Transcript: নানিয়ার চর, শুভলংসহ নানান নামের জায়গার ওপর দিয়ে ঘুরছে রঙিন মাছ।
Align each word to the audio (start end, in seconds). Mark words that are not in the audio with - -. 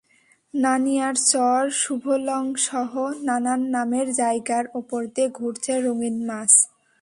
নানিয়ার 0.53 1.15
চর, 1.29 1.61
শুভলংসহ 1.81 2.91
নানান 3.27 3.61
নামের 3.75 4.07
জায়গার 4.19 4.65
ওপর 4.79 5.01
দিয়ে 5.13 5.27
ঘুরছে 5.37 5.73
রঙিন 5.85 6.17
মাছ। 6.27 6.51